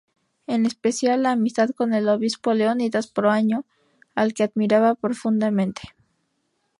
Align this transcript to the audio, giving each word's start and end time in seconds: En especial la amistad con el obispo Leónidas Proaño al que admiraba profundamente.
En 0.47 0.65
especial 0.65 1.21
la 1.21 1.29
amistad 1.33 1.69
con 1.77 1.93
el 1.93 2.09
obispo 2.09 2.55
Leónidas 2.55 3.05
Proaño 3.05 3.65
al 4.15 4.33
que 4.33 4.41
admiraba 4.41 4.95
profundamente. 4.95 5.83